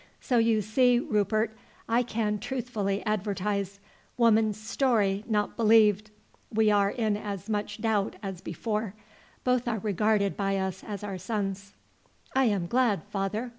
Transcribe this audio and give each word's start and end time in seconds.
So 0.19 0.39
you 0.39 0.61
see, 0.63 0.99
Rupert, 0.99 1.55
I 1.87 2.01
can 2.01 2.39
truthfully 2.39 3.05
advertise 3.05 3.79
'Woman's 4.17 4.59
story 4.59 5.23
not 5.29 5.55
believed; 5.55 6.09
we 6.51 6.71
are 6.71 6.89
in 6.89 7.15
as 7.15 7.47
much 7.47 7.79
doubt 7.79 8.15
as 8.23 8.41
before; 8.41 8.95
both 9.43 9.67
are 9.67 9.77
regarded 9.77 10.35
by 10.35 10.57
us 10.57 10.83
as 10.83 11.03
our 11.03 11.19
sons.'" 11.19 11.75
"I 12.35 12.45
am 12.45 12.65
glad, 12.65 13.03
father!" 13.11 13.49